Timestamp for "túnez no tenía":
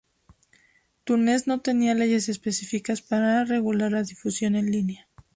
1.03-1.93